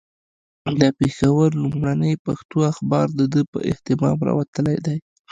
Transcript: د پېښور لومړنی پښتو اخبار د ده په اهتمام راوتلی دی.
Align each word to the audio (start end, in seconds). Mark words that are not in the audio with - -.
د 0.79 0.81
پېښور 0.99 1.49
لومړنی 1.63 2.13
پښتو 2.25 2.57
اخبار 2.71 3.07
د 3.19 3.21
ده 3.33 3.41
په 3.51 3.59
اهتمام 3.71 4.17
راوتلی 4.27 4.77
دی. 4.85 4.97